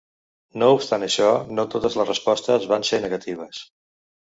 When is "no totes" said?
1.59-1.99